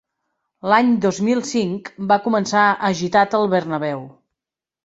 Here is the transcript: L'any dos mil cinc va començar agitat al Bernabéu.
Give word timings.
L'any 0.71 0.87
dos 1.03 1.19
mil 1.27 1.43
cinc 1.49 1.91
va 2.13 2.19
començar 2.29 2.65
agitat 2.91 3.37
al 3.41 3.49
Bernabéu. 3.53 4.03